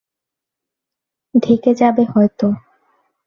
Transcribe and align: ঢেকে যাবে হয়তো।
ঢেকে 1.35 1.71
যাবে 1.73 2.03
হয়তো। 2.05 2.47